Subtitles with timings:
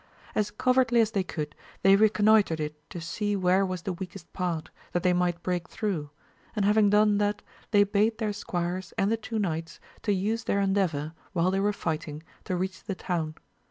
[0.33, 1.53] As covertly as they could,
[1.83, 6.09] they reconnoitred it to see where was the weakest part, that they might break through;
[6.55, 10.59] and having done that, they bade their squires, and the two knights, to use their
[10.59, 13.35] endeavour, while they were fighting, to reach the town.